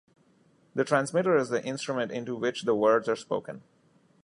[0.73, 3.61] The transmitter is the instrument into which the words are spoken.